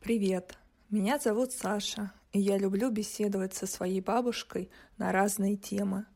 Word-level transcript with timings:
Привет, 0.00 0.56
меня 0.88 1.18
зовут 1.18 1.52
Саша, 1.52 2.10
и 2.32 2.40
я 2.40 2.56
люблю 2.56 2.90
беседовать 2.90 3.52
со 3.52 3.66
своей 3.66 4.00
бабушкой 4.00 4.70
на 4.96 5.12
разные 5.12 5.56
темы. 5.56 6.06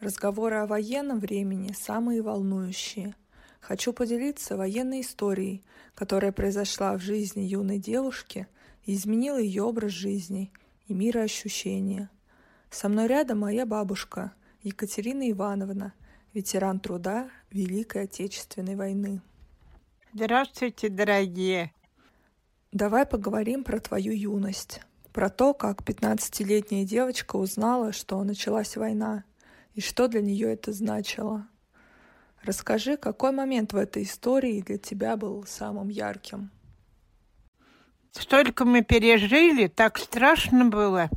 Разговоры 0.00 0.56
о 0.56 0.66
военном 0.66 1.20
времени 1.20 1.72
самые 1.72 2.20
волнующие. 2.20 3.14
Хочу 3.60 3.92
поделиться 3.92 4.56
военной 4.56 5.02
историей, 5.02 5.62
которая 5.94 6.32
произошла 6.32 6.96
в 6.96 7.00
жизни 7.00 7.42
юной 7.42 7.78
девушки 7.78 8.48
и 8.84 8.94
изменила 8.94 9.38
ее 9.38 9.62
образ 9.62 9.92
жизни 9.92 10.52
и 10.88 10.92
мироощущения. 10.92 12.10
Со 12.70 12.88
мной 12.88 13.06
рядом 13.06 13.38
моя 13.38 13.66
бабушка 13.66 14.32
Екатерина 14.64 15.30
Ивановна, 15.30 15.94
ветеран 16.34 16.80
труда 16.80 17.30
Великой 17.52 18.02
Отечественной 18.02 18.74
войны. 18.74 19.22
Здравствуйте, 20.12 20.88
дорогие! 20.88 21.72
Давай 22.72 23.06
поговорим 23.06 23.64
про 23.64 23.80
твою 23.80 24.12
юность, 24.12 24.82
про 25.14 25.30
то, 25.30 25.54
как 25.54 25.80
15-летняя 25.80 26.84
девочка 26.84 27.36
узнала, 27.36 27.92
что 27.92 28.22
началась 28.22 28.76
война, 28.76 29.24
и 29.72 29.80
что 29.80 30.06
для 30.06 30.20
нее 30.20 30.52
это 30.52 30.72
значило. 30.72 31.48
Расскажи, 32.42 32.98
какой 32.98 33.32
момент 33.32 33.72
в 33.72 33.76
этой 33.76 34.02
истории 34.02 34.60
для 34.60 34.76
тебя 34.76 35.16
был 35.16 35.46
самым 35.46 35.88
ярким? 35.88 36.50
Столько 38.12 38.64
мы 38.64 38.82
пережили, 38.82 39.66
так 39.66 39.98
страшно 39.98 40.64
было. 40.64 41.10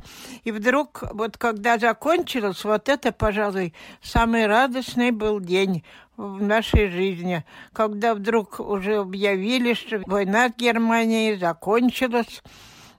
И 0.44 0.52
вдруг, 0.52 1.04
вот 1.12 1.38
когда 1.38 1.78
закончилось, 1.78 2.64
вот 2.64 2.88
это, 2.88 3.12
пожалуй, 3.12 3.74
самый 4.02 4.46
радостный 4.46 5.10
был 5.10 5.40
день 5.40 5.84
в 6.16 6.42
нашей 6.42 6.88
жизни, 6.88 7.44
когда 7.72 8.14
вдруг 8.14 8.60
уже 8.60 8.96
объявили, 8.96 9.74
что 9.74 10.02
война 10.06 10.48
с 10.48 10.56
Германией 10.56 11.36
закончилась, 11.36 12.42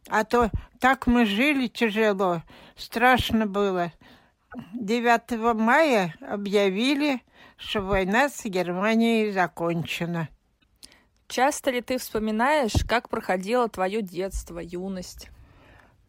а 0.10 0.24
то 0.24 0.50
так 0.80 1.08
мы 1.08 1.26
жили 1.26 1.68
тяжело, 1.68 2.42
страшно 2.76 3.46
было. 3.46 3.94
9 4.74 5.56
мая 5.56 6.14
объявили, 6.20 7.22
что 7.58 7.82
война 7.82 8.30
с 8.30 8.44
Германией 8.46 9.32
закончена. 9.32 10.30
Часто 11.28 11.72
ли 11.72 11.82
ты 11.82 11.98
вспоминаешь, 11.98 12.86
как 12.88 13.10
проходило 13.10 13.68
твое 13.70 14.02
детство, 14.02 14.60
юность? 14.60 15.30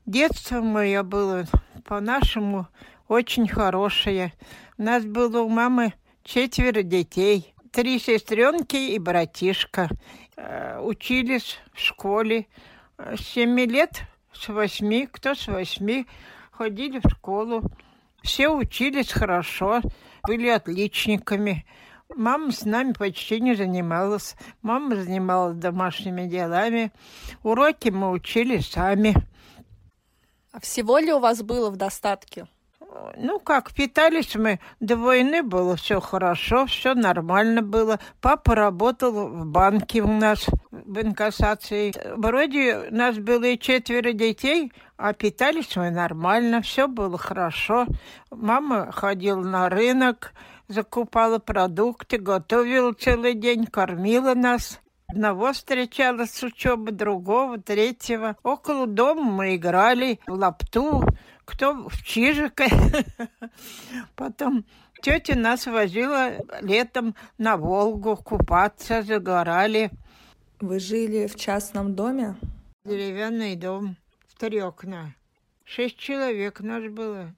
Детство 0.07 0.61
мое 0.61 1.03
было 1.03 1.47
по-нашему 1.85 2.69
очень 3.09 3.49
хорошее. 3.49 4.33
У 4.77 4.83
нас 4.83 5.05
было 5.05 5.41
у 5.41 5.49
мамы 5.49 5.95
четверо 6.23 6.83
детей, 6.83 7.55
три 7.71 7.99
сестренки 7.99 8.77
и 8.77 8.99
братишка. 8.99 9.89
Э, 10.37 10.81
учились 10.81 11.59
в 11.73 11.81
школе 11.81 12.47
с 12.99 13.21
семи 13.21 13.67
лет, 13.67 14.03
с 14.33 14.49
восьми, 14.49 15.09
кто 15.11 15.35
с 15.35 15.47
восьми, 15.47 16.07
ходили 16.51 17.01
в 17.03 17.09
школу. 17.09 17.63
Все 18.23 18.49
учились 18.49 19.13
хорошо, 19.13 19.81
были 20.27 20.49
отличниками. 20.49 21.67
Мама 22.17 22.53
с 22.53 22.65
нами 22.65 22.93
почти 22.93 23.41
не 23.41 23.55
занималась. 23.55 24.37
Мама 24.63 24.97
занималась 24.97 25.57
домашними 25.57 26.27
делами. 26.27 26.93
Уроки 27.43 27.89
мы 27.89 28.11
учили 28.11 28.59
сами. 28.59 29.15
А 30.53 30.61
всего 30.61 30.99
ли 30.99 31.13
у 31.13 31.19
вас 31.19 31.43
было 31.43 31.71
в 31.71 31.77
достатке? 31.77 32.47
Ну, 33.17 33.41
как, 33.41 33.73
питались 33.73 34.37
мы. 34.37 34.61
До 34.79 34.97
войны 34.97 35.43
было 35.43 35.75
все 35.75 36.01
хорошо, 36.01 36.67
все 36.67 36.95
нормально 36.95 37.61
было. 37.61 37.99
Папа 38.21 38.55
работал 38.55 39.13
в 39.13 39.47
банке 39.47 40.01
у 40.01 40.07
нас, 40.07 40.47
в 40.71 41.01
инкассации. 41.01 41.93
Вроде 42.17 42.89
у 42.91 42.95
нас 42.95 43.19
было 43.19 43.45
и 43.45 43.59
четверо 43.59 44.13
детей, 44.13 44.73
а 44.97 45.13
питались 45.13 45.75
мы 45.75 45.91
нормально, 45.91 46.63
все 46.63 46.87
было 46.87 47.19
хорошо. 47.19 47.87
Мама 48.31 48.93
ходила 48.93 49.41
на 49.41 49.69
рынок, 49.69 50.33
закупала 50.69 51.39
продукты, 51.39 52.19
готовила 52.19 52.93
целый 52.93 53.35
день, 53.35 53.67
кормила 53.67 54.35
нас. 54.35 54.81
Одного 55.09 55.53
встречала 55.53 56.25
с 56.25 56.43
учебы, 56.43 56.91
другого, 56.91 57.59
третьего. 57.59 58.37
Около 58.43 58.87
дома 58.87 59.23
мы 59.23 59.57
играли 59.57 60.19
в 60.27 60.33
лапту, 60.33 61.05
кто 61.45 61.89
в 61.89 62.03
чижика. 62.03 62.65
Потом 64.17 64.65
тетя 65.03 65.37
нас 65.37 65.67
возила 65.67 66.33
летом 66.63 67.15
на 67.39 67.57
Волгу 67.57 68.17
купаться, 68.17 69.03
загорали. 69.03 69.91
Вы 70.61 70.81
жили 70.81 71.27
в 71.27 71.37
частном 71.37 71.95
доме? 71.95 72.37
Деревянный 72.85 73.57
дом, 73.57 73.97
в 74.27 74.39
три 74.39 74.59
окна. 74.61 75.15
Шесть 75.65 75.99
человек 75.99 76.61
нас 76.61 76.83
было. 76.91 77.35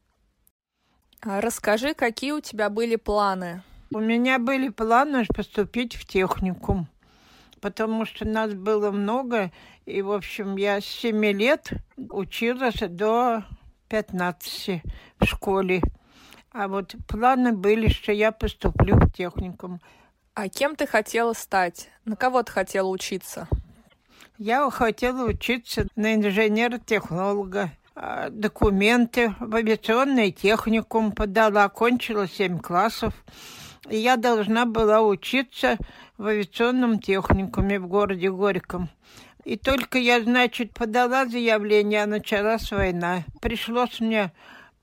А 1.20 1.40
расскажи, 1.40 1.94
какие 1.94 2.32
у 2.32 2.40
тебя 2.40 2.70
были 2.70 2.96
планы? 2.96 3.62
У 3.92 3.98
меня 3.98 4.38
были 4.38 4.68
планы 4.68 5.24
поступить 5.26 5.94
в 5.94 6.04
техникум, 6.04 6.88
потому 7.60 8.04
что 8.04 8.24
нас 8.24 8.52
было 8.52 8.90
много, 8.90 9.50
и, 9.86 10.02
в 10.02 10.12
общем, 10.12 10.56
я 10.56 10.80
с 10.80 10.84
7 10.84 11.24
лет 11.32 11.70
училась 11.96 12.80
до 12.80 13.44
15 13.88 14.82
в 15.20 15.24
школе. 15.24 15.82
А 16.50 16.68
вот 16.68 16.96
планы 17.06 17.52
были, 17.52 17.88
что 17.88 18.12
я 18.12 18.32
поступлю 18.32 18.96
в 18.96 19.12
техникум. 19.12 19.80
А 20.34 20.48
кем 20.48 20.76
ты 20.76 20.86
хотела 20.86 21.32
стать? 21.32 21.90
На 22.04 22.16
кого 22.16 22.42
ты 22.42 22.52
хотела 22.52 22.88
учиться? 22.88 23.48
Я 24.38 24.68
хотела 24.70 25.28
учиться 25.28 25.86
на 25.96 26.14
инженера-технолога. 26.14 27.70
А, 27.98 28.28
документы 28.28 29.34
в 29.40 29.54
авиационный 29.54 30.30
техникум 30.30 31.12
подала, 31.12 31.64
окончила 31.64 32.28
7 32.28 32.58
классов. 32.58 33.14
И 33.88 33.96
я 33.96 34.18
должна 34.18 34.66
была 34.66 35.00
учиться 35.00 35.78
в 36.18 36.26
авиационном 36.26 36.98
техникуме 36.98 37.80
в 37.80 37.86
городе 37.86 38.30
Горьком. 38.30 38.90
И 39.44 39.56
только 39.56 39.96
я, 39.96 40.20
значит, 40.20 40.74
подала 40.74 41.24
заявление, 41.24 42.02
а 42.02 42.06
началась 42.06 42.70
война. 42.70 43.24
Пришлось 43.40 43.98
мне 44.00 44.30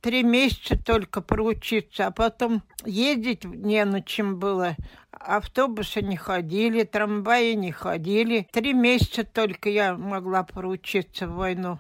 три 0.02 0.24
месяца 0.24 0.76
только 0.76 1.22
проучиться, 1.22 2.08
а 2.08 2.12
потом 2.12 2.64
ездить 2.84 3.44
не 3.44 3.86
на 3.86 4.02
чем 4.02 4.40
было. 4.40 4.76
Автобусы 5.12 6.02
не 6.02 6.18
ходили, 6.18 6.82
трамваи 6.82 7.54
не 7.54 7.72
ходили. 7.72 8.48
Три 8.52 8.74
месяца 8.74 9.24
только 9.24 9.70
я 9.70 9.96
могла 9.96 10.42
проучиться 10.42 11.28
в 11.28 11.36
войну. 11.36 11.78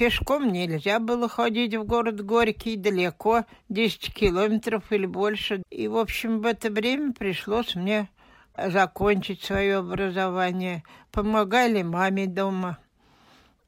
Пешком 0.00 0.50
нельзя 0.50 0.98
было 0.98 1.28
ходить 1.28 1.74
в 1.74 1.84
город 1.84 2.24
Горький 2.24 2.76
далеко, 2.76 3.44
10 3.68 4.14
километров 4.14 4.82
или 4.88 5.04
больше. 5.04 5.62
И, 5.68 5.88
в 5.88 5.98
общем, 5.98 6.40
в 6.40 6.46
это 6.46 6.70
время 6.70 7.12
пришлось 7.12 7.74
мне 7.74 8.08
закончить 8.56 9.42
свое 9.42 9.76
образование. 9.76 10.84
Помогали 11.12 11.82
маме 11.82 12.26
дома. 12.26 12.78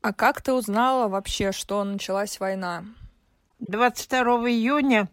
А 0.00 0.14
как 0.14 0.40
ты 0.40 0.54
узнала 0.54 1.06
вообще, 1.06 1.52
что 1.52 1.84
началась 1.84 2.40
война? 2.40 2.86
22 3.58 4.24
июня 4.48 5.10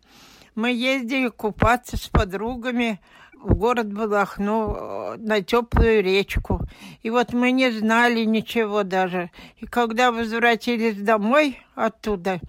мы 0.56 0.72
ездили 0.72 1.28
купаться 1.28 1.98
с 1.98 2.08
подругами 2.08 3.02
в 3.42 3.56
город 3.56 3.94
Балахну 3.94 5.16
на 5.18 5.42
теплую 5.42 6.04
речку. 6.04 6.62
И 7.02 7.10
вот 7.10 7.34
мы 7.34 7.52
не 7.52 7.72
знали 7.72 8.26
ничего 8.26 8.84
даже. 8.84 9.32
И 9.58 9.66
когда 9.66 10.12
возвратились 10.12 10.98
домой 10.98 11.60
оттуда, 11.76 12.40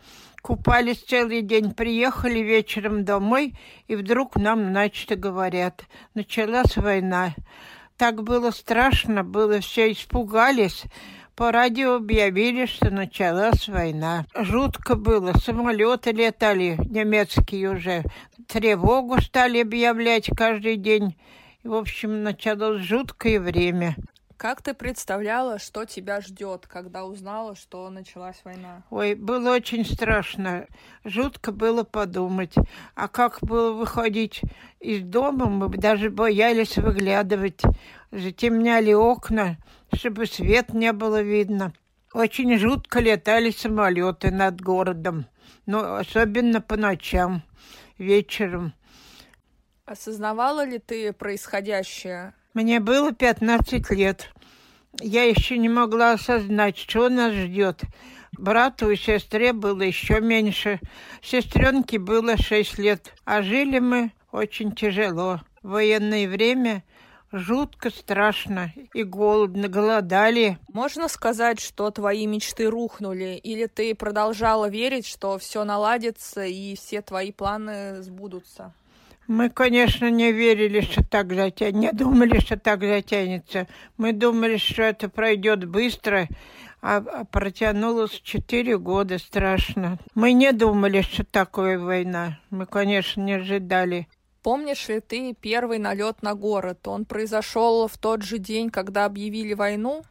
купались 0.42 1.02
целый 1.02 1.42
день, 1.42 1.72
приехали 1.72 2.40
вечером 2.40 3.04
домой, 3.04 3.54
и 3.86 3.96
вдруг 3.96 4.36
нам, 4.36 4.70
значит, 4.70 5.18
говорят, 5.18 5.84
началась 6.14 6.76
война. 6.76 7.34
Так 7.96 8.22
было 8.22 8.50
страшно, 8.50 9.22
было 9.22 9.60
все 9.60 9.92
испугались. 9.92 10.84
По 11.40 11.52
радио 11.52 11.94
объявили, 11.94 12.66
что 12.66 12.90
началась 12.90 13.66
война. 13.66 14.26
Жутко 14.34 14.94
было. 14.94 15.32
Самолеты 15.32 16.12
летали, 16.12 16.76
немецкие 16.84 17.70
уже. 17.70 18.04
Тревогу 18.46 19.18
стали 19.22 19.62
объявлять 19.62 20.28
каждый 20.36 20.76
день. 20.76 21.16
В 21.64 21.72
общем, 21.72 22.22
началось 22.22 22.82
жуткое 22.82 23.40
время. 23.40 23.96
Как 24.36 24.60
ты 24.60 24.74
представляла, 24.74 25.58
что 25.58 25.86
тебя 25.86 26.20
ждет, 26.20 26.66
когда 26.66 27.06
узнала, 27.06 27.56
что 27.56 27.88
началась 27.88 28.42
война? 28.44 28.82
Ой, 28.90 29.14
было 29.14 29.54
очень 29.54 29.86
страшно. 29.86 30.66
Жутко 31.04 31.52
было 31.52 31.84
подумать. 31.84 32.54
А 32.94 33.08
как 33.08 33.38
было 33.40 33.72
выходить 33.72 34.42
из 34.78 35.02
дома, 35.04 35.46
мы 35.46 35.68
даже 35.70 36.10
боялись 36.10 36.76
выглядывать. 36.76 37.62
Затемняли 38.10 38.92
окна 38.92 39.56
чтобы 39.94 40.26
свет 40.26 40.72
не 40.74 40.92
было 40.92 41.22
видно. 41.22 41.72
Очень 42.12 42.58
жутко 42.58 43.00
летали 43.00 43.50
самолеты 43.50 44.30
над 44.30 44.60
городом, 44.60 45.26
но 45.66 45.96
особенно 45.96 46.60
по 46.60 46.76
ночам, 46.76 47.42
вечером. 47.98 48.74
Осознавала 49.86 50.64
ли 50.64 50.78
ты 50.78 51.12
происходящее? 51.12 52.34
Мне 52.54 52.80
было 52.80 53.12
15 53.12 53.90
лет. 53.90 54.32
Я 55.00 55.24
еще 55.24 55.56
не 55.58 55.68
могла 55.68 56.12
осознать, 56.12 56.76
что 56.76 57.08
нас 57.08 57.32
ждет. 57.32 57.82
Брату 58.32 58.90
и 58.90 58.96
сестре 58.96 59.52
было 59.52 59.82
еще 59.82 60.20
меньше. 60.20 60.80
Сестренке 61.22 61.98
было 61.98 62.36
шесть 62.36 62.78
лет. 62.78 63.14
А 63.24 63.42
жили 63.42 63.78
мы 63.78 64.12
очень 64.32 64.72
тяжело. 64.72 65.40
В 65.62 65.70
военное 65.70 66.28
время 66.28 66.82
жутко 67.32 67.90
страшно 67.90 68.72
и 68.94 69.02
голодно, 69.02 69.68
голодали. 69.68 70.58
Можно 70.72 71.08
сказать, 71.08 71.60
что 71.60 71.90
твои 71.90 72.26
мечты 72.26 72.68
рухнули? 72.68 73.40
Или 73.42 73.66
ты 73.66 73.94
продолжала 73.94 74.68
верить, 74.68 75.06
что 75.06 75.38
все 75.38 75.64
наладится 75.64 76.44
и 76.44 76.74
все 76.76 77.02
твои 77.02 77.32
планы 77.32 78.02
сбудутся? 78.02 78.72
Мы, 79.26 79.48
конечно, 79.48 80.10
не 80.10 80.32
верили, 80.32 80.80
что 80.80 81.04
так 81.04 81.32
затянется, 81.32 81.78
не 81.78 81.92
думали, 81.92 82.40
что 82.40 82.58
так 82.58 82.80
затянется. 82.80 83.68
Мы 83.96 84.12
думали, 84.12 84.56
что 84.56 84.82
это 84.82 85.08
пройдет 85.08 85.68
быстро, 85.68 86.26
а, 86.82 86.96
а 86.96 87.24
протянулось 87.24 88.20
четыре 88.24 88.76
года, 88.76 89.18
страшно. 89.18 89.98
Мы 90.16 90.32
не 90.32 90.52
думали, 90.52 91.02
что 91.02 91.24
такое 91.24 91.78
война. 91.78 92.40
Мы, 92.50 92.66
конечно, 92.66 93.20
не 93.20 93.34
ожидали. 93.34 94.08
Помнишь 94.42 94.88
ли 94.88 95.00
ты 95.00 95.34
первый 95.34 95.78
налет 95.78 96.22
на 96.22 96.34
город? 96.34 96.88
Он 96.88 97.04
произошел 97.04 97.86
в 97.88 97.98
тот 97.98 98.22
же 98.22 98.38
день, 98.38 98.70
когда 98.70 99.04
объявили 99.04 99.54
войну? 99.54 100.02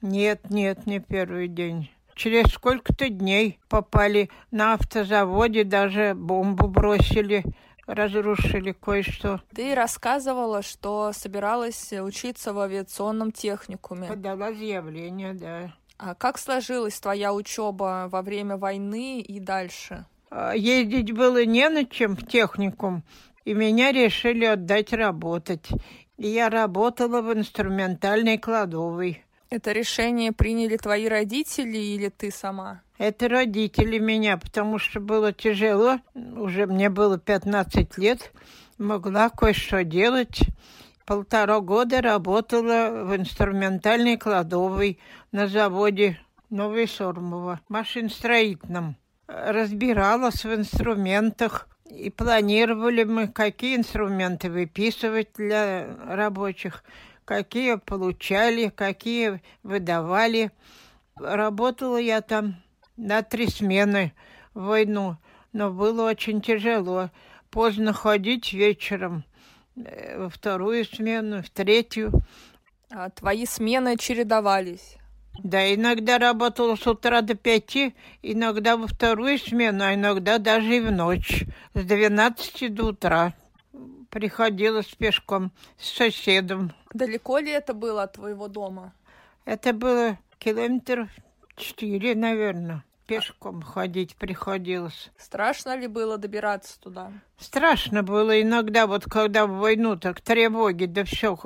Нет, 0.00 0.50
нет, 0.50 0.86
не 0.86 0.98
первый 0.98 1.48
день. 1.48 1.90
Через 2.14 2.52
сколько-то 2.52 3.08
дней 3.08 3.58
попали 3.68 4.30
на 4.50 4.74
автозаводе, 4.74 5.64
даже 5.64 6.14
бомбу 6.14 6.66
бросили 6.68 7.44
разрушили 7.86 8.72
кое-что. 8.72 9.40
Ты 9.54 9.74
рассказывала, 9.74 10.62
что 10.62 11.12
собиралась 11.12 11.92
учиться 11.92 12.52
в 12.52 12.60
авиационном 12.60 13.32
техникуме. 13.32 14.08
Подала 14.08 14.52
заявление, 14.52 15.34
да. 15.34 15.72
А 15.98 16.14
как 16.14 16.38
сложилась 16.38 16.98
твоя 16.98 17.32
учеба 17.32 18.08
во 18.10 18.22
время 18.22 18.56
войны 18.56 19.20
и 19.20 19.38
дальше? 19.38 20.04
А, 20.30 20.52
ездить 20.54 21.12
было 21.12 21.44
не 21.44 21.68
на 21.68 21.84
чем 21.84 22.16
в 22.16 22.26
техникум, 22.26 23.04
и 23.44 23.54
меня 23.54 23.92
решили 23.92 24.44
отдать 24.44 24.92
работать. 24.92 25.68
И 26.16 26.28
я 26.28 26.48
работала 26.50 27.22
в 27.22 27.32
инструментальной 27.32 28.38
кладовой. 28.38 29.24
Это 29.50 29.72
решение 29.72 30.32
приняли 30.32 30.76
твои 30.76 31.08
родители 31.08 31.76
или 31.76 32.08
ты 32.08 32.30
сама? 32.30 32.82
Это 32.96 33.28
родители 33.28 33.98
меня, 33.98 34.38
потому 34.38 34.78
что 34.78 35.00
было 35.00 35.32
тяжело. 35.32 35.98
Уже 36.14 36.66
мне 36.66 36.88
было 36.88 37.18
15 37.18 37.98
лет. 37.98 38.32
Могла 38.78 39.28
кое-что 39.28 39.84
делать. 39.84 40.40
Полтора 41.04 41.60
года 41.60 42.00
работала 42.00 43.04
в 43.04 43.16
инструментальной 43.16 44.16
кладовой 44.16 45.00
на 45.32 45.48
заводе 45.48 46.18
Новой 46.48 46.86
Сормово, 46.86 47.60
машиностроительном. 47.68 48.96
Разбиралась 49.26 50.44
в 50.44 50.54
инструментах, 50.54 51.68
и 51.92 52.10
планировали 52.10 53.04
мы, 53.04 53.28
какие 53.28 53.76
инструменты 53.76 54.50
выписывать 54.50 55.28
для 55.34 55.94
рабочих, 56.06 56.84
какие 57.24 57.76
получали, 57.76 58.68
какие 58.68 59.40
выдавали. 59.62 60.50
Работала 61.16 61.98
я 61.98 62.20
там 62.22 62.56
на 62.96 63.22
три 63.22 63.46
смены 63.46 64.14
в 64.54 64.64
войну, 64.64 65.16
но 65.52 65.70
было 65.70 66.08
очень 66.08 66.40
тяжело. 66.40 67.10
Поздно 67.50 67.92
ходить 67.92 68.52
вечером 68.52 69.24
э, 69.76 70.18
во 70.18 70.30
вторую 70.30 70.84
смену, 70.86 71.42
в 71.42 71.50
третью. 71.50 72.12
А 72.90 73.10
твои 73.10 73.44
смены 73.44 73.98
чередовались? 73.98 74.96
Да, 75.38 75.74
иногда 75.74 76.18
работала 76.18 76.76
с 76.76 76.86
утра 76.86 77.20
до 77.22 77.34
пяти, 77.34 77.94
иногда 78.22 78.76
во 78.76 78.86
вторую 78.86 79.38
смену, 79.38 79.84
а 79.84 79.94
иногда 79.94 80.38
даже 80.38 80.76
и 80.76 80.80
в 80.80 80.92
ночь, 80.92 81.44
с 81.74 81.82
двенадцати 81.84 82.68
до 82.68 82.86
утра. 82.86 83.34
Приходилось 84.10 84.86
пешком 84.86 85.52
с 85.78 85.88
соседом. 85.88 86.72
Далеко 86.92 87.38
ли 87.38 87.50
это 87.50 87.72
было 87.72 88.02
от 88.02 88.14
твоего 88.14 88.48
дома? 88.48 88.92
Это 89.46 89.72
было 89.72 90.18
километров 90.38 91.08
четыре, 91.56 92.14
наверное. 92.14 92.84
Пешком 93.06 93.62
ходить 93.62 94.16
приходилось. 94.16 95.10
Страшно 95.18 95.76
ли 95.76 95.86
было 95.86 96.18
добираться 96.18 96.80
туда? 96.80 97.12
Страшно 97.38 98.02
было 98.02 98.40
иногда, 98.40 98.86
вот 98.86 99.04
когда 99.04 99.46
в 99.46 99.58
войну 99.58 99.96
так 99.96 100.20
тревоги, 100.20 100.84
да 100.84 101.04
все. 101.04 101.36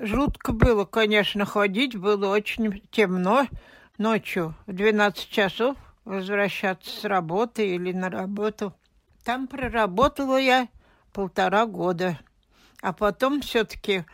Жутко 0.00 0.52
было, 0.52 0.84
конечно, 0.84 1.44
ходить, 1.44 1.96
было 1.96 2.28
очень 2.28 2.82
темно 2.92 3.48
ночью 3.98 4.54
в 4.66 4.72
12 4.72 5.28
часов 5.28 5.76
возвращаться 6.04 6.88
с 6.88 7.04
работы 7.04 7.74
или 7.74 7.90
на 7.90 8.08
работу. 8.08 8.72
Там 9.24 9.48
проработала 9.48 10.36
я 10.36 10.68
полтора 11.12 11.66
года. 11.66 12.16
А 12.80 12.92
потом 12.92 13.40
все-таки 13.40 14.04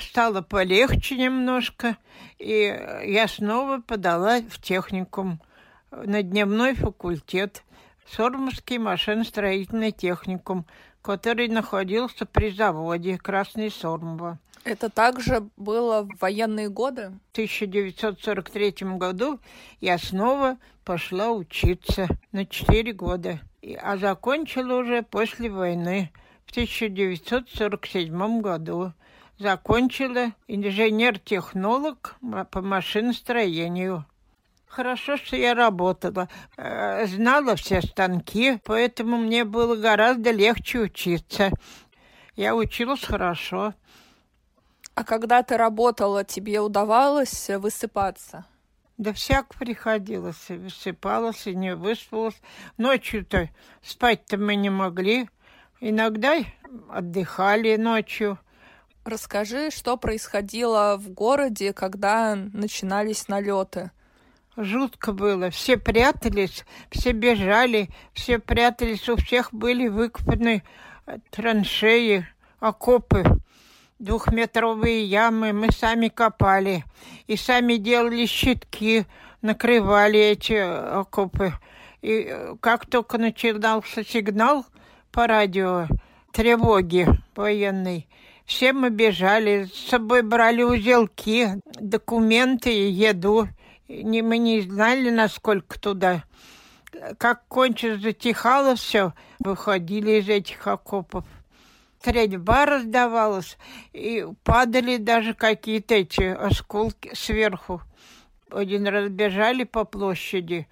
стало 0.00 0.42
полегче 0.42 1.16
немножко, 1.16 1.96
и 2.38 2.80
я 3.04 3.26
снова 3.26 3.80
подала 3.80 4.40
в 4.40 4.60
техникум 4.62 5.42
на 5.90 6.22
дневной 6.22 6.74
факультет 6.74 7.64
Сормовский 8.06 8.78
машиностроительный 8.78 9.90
техникум, 9.90 10.64
который 11.02 11.48
находился 11.48 12.24
при 12.24 12.50
заводе 12.50 13.18
Красный 13.18 13.72
Сормово. 13.72 14.38
Это 14.64 14.88
также 14.88 15.46
было 15.58 16.02
в 16.02 16.20
военные 16.20 16.70
годы? 16.70 17.12
В 17.28 17.32
1943 17.32 18.74
году 18.96 19.38
я 19.80 19.98
снова 19.98 20.56
пошла 20.84 21.32
учиться 21.32 22.08
на 22.32 22.46
4 22.46 22.92
года, 22.94 23.40
а 23.82 23.98
закончила 23.98 24.76
уже 24.76 25.02
после 25.02 25.50
войны 25.50 26.10
в 26.46 26.50
1947 26.52 28.40
году. 28.40 28.94
Закончила 29.38 30.32
инженер-технолог 30.48 32.16
по 32.50 32.62
машиностроению. 32.62 34.06
Хорошо, 34.66 35.18
что 35.18 35.36
я 35.36 35.54
работала, 35.54 36.28
э, 36.56 37.06
знала 37.06 37.54
все 37.56 37.82
станки, 37.82 38.58
поэтому 38.64 39.18
мне 39.18 39.44
было 39.44 39.76
гораздо 39.76 40.30
легче 40.30 40.80
учиться. 40.80 41.50
Я 42.34 42.56
училась 42.56 43.04
хорошо. 43.04 43.74
А 44.94 45.02
когда 45.02 45.42
ты 45.42 45.56
работала, 45.56 46.24
тебе 46.24 46.60
удавалось 46.60 47.50
высыпаться? 47.50 48.46
Да 48.96 49.12
всяк 49.12 49.56
приходилось, 49.56 50.48
высыпалась 50.48 51.48
и 51.48 51.54
не 51.54 51.74
выспалась. 51.74 52.40
Ночью-то 52.78 53.50
спать-то 53.82 54.36
мы 54.38 54.54
не 54.54 54.70
могли. 54.70 55.28
Иногда 55.80 56.36
отдыхали 56.88 57.76
ночью. 57.76 58.38
Расскажи, 59.04 59.70
что 59.70 59.96
происходило 59.96 60.96
в 60.96 61.10
городе, 61.10 61.72
когда 61.72 62.36
начинались 62.36 63.26
налеты. 63.26 63.90
Жутко 64.56 65.12
было. 65.12 65.50
Все 65.50 65.76
прятались, 65.76 66.64
все 66.90 67.10
бежали, 67.10 67.90
все 68.12 68.38
прятались. 68.38 69.08
У 69.08 69.16
всех 69.16 69.52
были 69.52 69.88
выкопаны 69.88 70.62
траншеи, 71.30 72.26
окопы, 72.60 73.24
двухметровые 74.04 75.04
ямы. 75.04 75.52
Мы 75.52 75.72
сами 75.72 76.08
копали 76.08 76.84
и 77.26 77.36
сами 77.36 77.74
делали 77.76 78.26
щитки, 78.26 79.06
накрывали 79.42 80.20
эти 80.20 80.52
э, 80.52 81.00
окопы. 81.00 81.52
И 82.02 82.26
э, 82.28 82.56
как 82.60 82.86
только 82.86 83.18
начинался 83.18 84.04
сигнал 84.04 84.66
по 85.10 85.26
радио 85.26 85.86
тревоги 86.32 87.08
военной, 87.34 88.08
все 88.44 88.72
мы 88.72 88.90
бежали, 88.90 89.64
с 89.72 89.88
собой 89.88 90.22
брали 90.22 90.62
узелки, 90.62 91.48
документы 91.80 92.70
еду 92.70 93.48
не, 93.88 94.22
мы 94.22 94.38
не 94.38 94.60
знали, 94.62 95.10
насколько 95.10 95.78
туда. 95.78 96.24
Как 97.18 97.46
кончилось, 97.48 98.00
затихало 98.00 98.76
все, 98.76 99.12
выходили 99.40 100.20
из 100.20 100.28
этих 100.28 100.66
окопов. 100.66 101.24
Стрельба 102.04 102.66
раздавалась, 102.66 103.56
и 103.94 104.26
падали 104.42 104.98
даже 104.98 105.32
какие-то 105.32 105.94
эти 105.94 106.24
осколки 106.24 107.14
сверху. 107.14 107.80
Один 108.50 108.86
раз 108.86 109.08
бежали 109.08 109.64
по 109.64 109.86
площади, 109.86 110.68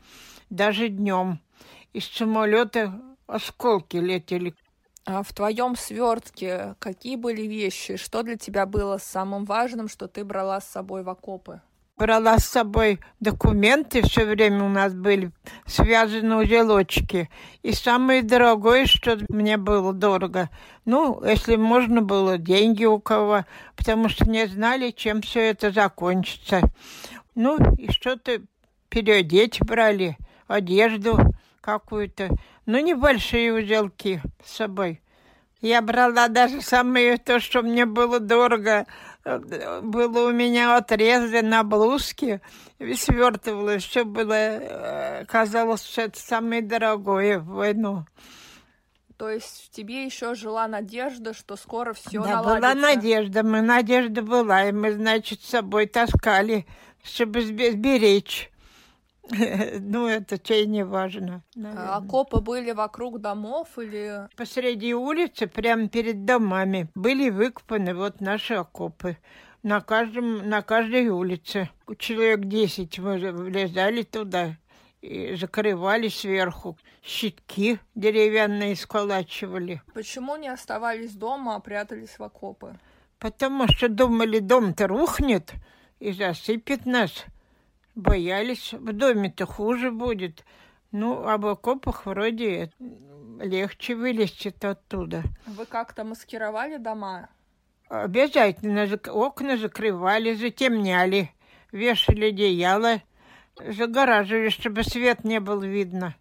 даже 0.51 0.89
днем. 0.89 1.41
Из 1.95 2.07
самолета 2.07 3.01
осколки 3.27 3.97
летели. 3.97 4.55
А 5.07 5.23
в 5.23 5.33
твоем 5.33 5.75
свертке 5.75 6.75
какие 6.79 7.17
были 7.17 7.47
вещи? 7.47 7.97
Что 7.97 8.23
для 8.23 8.37
тебя 8.37 8.67
было 8.67 8.99
самым 8.99 9.47
важным, 9.47 9.89
что 9.89 10.09
ты 10.09 10.27
брала 10.27 10.61
с 10.61 10.69
собой 10.69 11.03
в 11.03 11.09
окопы? 11.09 11.63
Брала 12.03 12.37
с 12.39 12.47
собой 12.47 12.99
документы, 13.21 14.03
все 14.03 14.25
время 14.25 14.65
у 14.65 14.69
нас 14.69 14.93
были 14.93 15.31
связаны 15.67 16.35
узелочки. 16.35 17.31
И 17.63 17.71
самое 17.71 18.23
дорогое, 18.23 18.87
что 18.87 19.19
мне 19.29 19.57
было 19.57 19.93
дорого, 19.93 20.51
ну, 20.85 21.23
если 21.25 21.55
можно 21.55 22.03
было, 22.03 22.39
деньги 22.39 22.85
у 22.85 22.99
кого, 22.99 23.45
потому 23.77 24.09
что 24.09 24.29
не 24.29 24.49
знали, 24.49 24.91
чем 24.91 25.23
все 25.23 25.51
это 25.51 25.71
закончится. 25.71 26.63
Ну, 27.37 27.57
и 27.77 27.89
что-то 27.93 28.43
переодеть 28.89 29.61
брали, 29.61 30.19
одежду 30.49 31.21
какую-то, 31.61 32.31
ну, 32.67 32.81
небольшие 32.81 33.55
узелки 33.55 34.21
с 34.45 34.57
собой. 34.57 35.01
Я 35.61 35.81
брала 35.81 36.27
даже 36.27 36.63
самое 36.63 37.17
то, 37.19 37.39
что 37.39 37.63
мне 37.63 37.87
было 37.87 38.19
дорого. 38.19 38.87
Было 39.25 40.29
у 40.29 40.33
меня 40.33 40.77
отрезы 40.77 41.43
на 41.43 41.63
блузке, 41.63 42.41
свертывалось, 42.79 43.85
все 43.85 44.05
было, 44.05 44.33
э, 44.33 45.25
казалось, 45.27 45.85
что 45.85 46.03
это 46.03 46.19
самое 46.19 46.61
дорогое 46.61 47.39
в 47.39 47.47
войну. 47.47 48.05
То 49.17 49.31
есть 49.31 49.67
в 49.67 49.71
тебе 49.71 50.05
еще 50.05 50.35
жила 50.35 50.67
надежда, 50.67 51.33
что 51.35 51.55
скоро 51.55 51.93
все 51.93 52.23
да, 52.23 52.43
наладится? 52.43 52.57
была 52.59 52.75
надежда, 52.75 53.43
мы 53.45 53.61
надежда 53.61 54.23
была, 54.23 54.65
и 54.65 54.73
мы, 54.73 54.93
значит, 54.93 55.41
с 55.43 55.51
собой 55.51 55.87
таскали, 55.87 56.67
чтобы 57.05 57.43
сберечь. 57.43 58.52
Ну, 59.81 60.07
это 60.07 60.39
чей 60.39 60.67
не 60.67 60.85
важно. 60.85 61.43
А 61.57 61.97
окопы 61.97 62.41
были 62.41 62.73
вокруг 62.73 63.21
домов 63.21 63.79
или... 63.79 64.29
Посреди 64.37 64.95
улицы, 64.95 65.47
прямо 65.47 65.89
перед 65.89 66.25
домами, 66.25 66.89
были 66.95 67.31
выкопаны 67.31 67.95
вот 67.95 68.21
наши 68.21 68.55
окопы. 68.55 69.17
На, 69.63 69.81
каждом, 69.81 70.49
на 70.49 70.63
каждой 70.63 71.09
улице. 71.09 71.71
Человек 71.99 72.41
десять 72.41 72.99
мы 72.99 73.19
влезали 73.19 74.03
туда 74.03 74.57
и 75.01 75.35
закрывали 75.37 76.09
сверху. 76.09 76.77
Щитки 77.03 77.79
деревянные 77.95 78.77
сколачивали. 78.77 79.83
Почему 79.95 80.37
не 80.37 80.49
оставались 80.49 81.15
дома, 81.15 81.57
а 81.57 81.61
прятались 81.61 82.19
в 82.19 82.23
окопы? 82.23 82.79
Потому 83.19 83.69
что 83.69 83.89
думали, 83.89 84.41
дом-то 84.41 84.89
рухнет 84.89 85.53
и 86.01 86.13
засыпет 86.13 86.87
нас. 86.87 87.25
Боялись, 87.95 88.73
в 88.73 88.93
доме-то 88.93 89.47
хуже 89.47 89.91
будет. 89.91 90.45
Ну, 90.93 91.27
об 91.27 91.47
окопах 91.47 92.07
вроде 92.07 92.71
легче 93.41 93.95
вылезти 93.95 94.55
оттуда. 94.63 95.23
Вы 95.47 95.67
как-то 95.67 96.05
маскировали 96.05 96.77
дома? 96.77 97.29
Обязательно 97.89 98.89
окна 99.13 99.57
закрывали, 99.59 100.35
затемняли, 100.35 101.31
вешали 101.73 102.27
одеяло, 102.27 103.03
загораживали, 103.59 104.49
чтобы 104.49 104.83
свет 104.83 105.25
не 105.25 105.41
был 105.41 105.61
видно. 105.61 106.15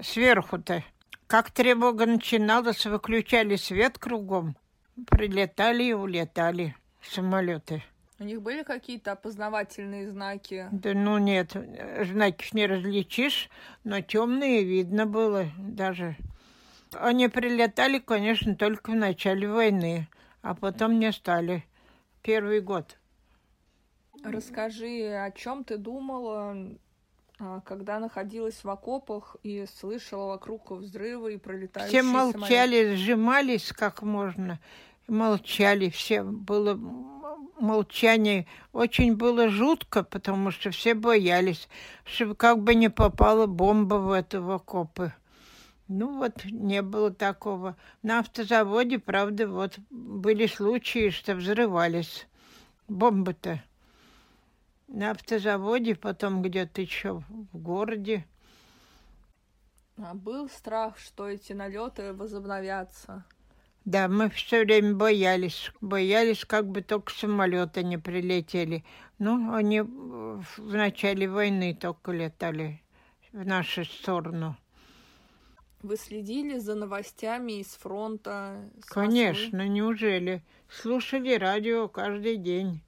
Сверху-то. 0.00 0.82
Как 1.28 1.50
тревога 1.50 2.06
начиналась, 2.06 2.84
выключали 2.86 3.56
свет 3.56 3.98
кругом. 3.98 4.56
Прилетали 5.08 5.84
и 5.84 5.92
улетали 5.92 6.76
самолеты. 7.02 7.82
У 8.22 8.24
них 8.24 8.40
были 8.40 8.62
какие-то 8.62 9.12
опознавательные 9.12 10.08
знаки? 10.08 10.68
Да 10.70 10.94
ну 10.94 11.18
нет, 11.18 11.56
знаки 12.04 12.46
не 12.52 12.66
различишь, 12.68 13.50
но 13.82 14.00
темные 14.00 14.62
видно 14.62 15.06
было 15.06 15.46
даже. 15.58 16.16
Они 16.92 17.26
прилетали, 17.26 17.98
конечно, 17.98 18.54
только 18.54 18.92
в 18.92 18.94
начале 18.94 19.48
войны, 19.48 20.06
а 20.40 20.54
потом 20.54 21.00
не 21.00 21.10
стали. 21.10 21.64
Первый 22.22 22.60
год. 22.60 22.96
Расскажи, 24.22 25.08
о 25.08 25.32
чем 25.32 25.64
ты 25.64 25.76
думала, 25.76 26.56
а, 27.40 27.60
когда 27.62 27.98
находилась 27.98 28.62
в 28.62 28.70
окопах 28.70 29.34
и 29.42 29.66
слышала 29.66 30.26
вокруг 30.28 30.70
взрывы 30.70 31.34
и 31.34 31.38
пролетающие 31.38 32.02
Все 32.02 32.08
молчали, 32.08 32.82
самолеты? 32.82 32.96
сжимались 32.98 33.72
как 33.72 34.02
можно, 34.02 34.60
молчали, 35.08 35.90
все 35.90 36.22
было 36.22 36.78
молчание 37.58 38.46
очень 38.72 39.16
было 39.16 39.48
жутко, 39.48 40.02
потому 40.02 40.50
что 40.50 40.70
все 40.70 40.94
боялись, 40.94 41.68
чтобы 42.04 42.34
как 42.34 42.62
бы 42.62 42.74
не 42.74 42.90
попала 42.90 43.46
бомба 43.46 43.94
в 43.96 44.10
это 44.10 44.40
в 44.40 44.50
окопы. 44.50 45.12
Ну 45.88 46.18
вот, 46.18 46.44
не 46.44 46.80
было 46.82 47.12
такого. 47.12 47.76
На 48.02 48.20
автозаводе, 48.20 48.98
правда, 48.98 49.46
вот 49.46 49.78
были 49.90 50.46
случаи, 50.46 51.10
что 51.10 51.34
взрывались 51.34 52.26
бомбы-то. 52.88 53.62
На 54.88 55.10
автозаводе, 55.10 55.94
потом 55.94 56.42
где-то 56.42 56.80
еще 56.80 57.22
в 57.28 57.58
городе. 57.58 58.26
А 59.98 60.14
был 60.14 60.48
страх, 60.48 60.98
что 60.98 61.28
эти 61.28 61.52
налеты 61.52 62.12
возобновятся? 62.12 63.24
Да, 63.84 64.08
мы 64.08 64.30
все 64.30 64.64
время 64.64 64.94
боялись. 64.94 65.72
Боялись, 65.80 66.44
как 66.44 66.68
бы 66.68 66.82
только 66.82 67.12
самолеты 67.12 67.82
не 67.82 67.98
прилетели. 67.98 68.84
Ну, 69.18 69.52
они 69.52 69.80
в 69.80 70.74
начале 70.74 71.28
войны 71.28 71.74
только 71.74 72.12
летали 72.12 72.80
в 73.32 73.44
нашу 73.44 73.84
сторону. 73.84 74.56
Вы 75.82 75.96
следили 75.96 76.58
за 76.58 76.76
новостями 76.76 77.60
из 77.60 77.74
фронта? 77.74 78.70
Конечно, 78.86 79.58
Москвы? 79.58 79.68
неужели? 79.68 80.42
Слушали 80.68 81.34
радио 81.34 81.88
каждый 81.88 82.36
день, 82.36 82.80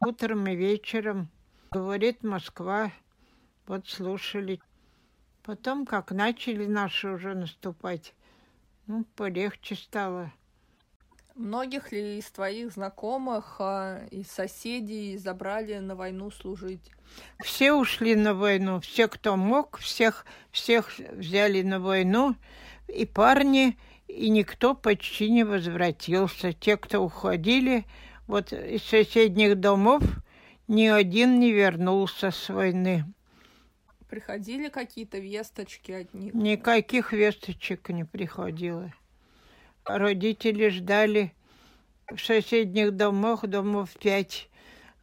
утром 0.00 0.46
и 0.46 0.54
вечером. 0.54 1.28
Говорит 1.72 2.22
Москва, 2.22 2.92
вот 3.66 3.88
слушали. 3.88 4.60
Потом, 5.42 5.84
как 5.84 6.12
начали 6.12 6.66
наши 6.66 7.08
уже 7.08 7.34
наступать, 7.34 8.14
ну, 8.88 9.04
полегче 9.16 9.76
стало. 9.76 10.32
Многих 11.34 11.92
ли 11.92 12.18
из 12.18 12.24
твоих 12.30 12.72
знакомых, 12.72 13.56
а, 13.60 14.00
и 14.10 14.24
соседей 14.24 15.16
забрали 15.18 15.78
на 15.78 15.94
войну 15.94 16.30
служить? 16.30 16.90
Все 17.44 17.74
ушли 17.74 18.16
на 18.16 18.34
войну, 18.34 18.80
все, 18.80 19.06
кто 19.06 19.36
мог, 19.36 19.78
всех, 19.78 20.26
всех 20.50 20.98
взяли 21.12 21.62
на 21.62 21.80
войну, 21.80 22.34
и 22.88 23.04
парни, 23.04 23.78
и 24.08 24.30
никто 24.30 24.74
почти 24.74 25.30
не 25.30 25.44
возвратился. 25.44 26.52
Те, 26.52 26.76
кто 26.76 27.04
уходили, 27.04 27.84
вот 28.26 28.52
из 28.52 28.82
соседних 28.82 29.60
домов, 29.60 30.02
ни 30.66 30.86
один 30.86 31.38
не 31.38 31.52
вернулся 31.52 32.30
с 32.30 32.48
войны. 32.48 33.04
Приходили 34.08 34.68
какие-то 34.68 35.18
весточки 35.18 35.92
от 35.92 36.14
них? 36.14 36.32
Никаких 36.32 37.12
весточек 37.12 37.90
не 37.90 38.04
приходило. 38.04 38.92
Родители 39.84 40.68
ждали 40.70 41.32
в 42.10 42.18
соседних 42.18 42.96
домах, 42.96 43.46
домов 43.46 43.90
пять. 44.00 44.48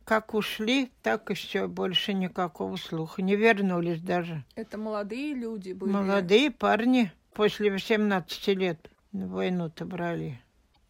Как 0.05 0.33
ушли, 0.33 0.91
так 1.01 1.31
и 1.31 1.33
все, 1.33 1.67
больше 1.67 2.13
никакого 2.13 2.75
слуха. 2.77 3.21
Не 3.21 3.35
вернулись 3.35 4.01
даже. 4.01 4.43
Это 4.55 4.77
молодые 4.77 5.33
люди 5.33 5.74
были? 5.74 5.91
Молодые 5.91 6.51
парни 6.51 7.12
после 7.33 7.71
18 7.71 8.47
лет 8.50 8.89
на 9.12 9.27
войну-то 9.27 9.85
брали. 9.85 10.39